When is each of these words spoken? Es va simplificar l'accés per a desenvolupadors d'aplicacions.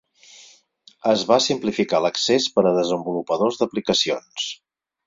Es 1.11 1.25
va 1.33 1.37
simplificar 1.49 2.01
l'accés 2.07 2.49
per 2.57 2.67
a 2.71 2.75
desenvolupadors 2.81 3.63
d'aplicacions. 3.63 4.53